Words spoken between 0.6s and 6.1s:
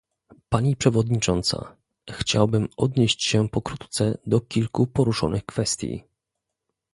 przewodnicząca! chciałbym odnieść się pokrótce do kilku poruszonych kwestii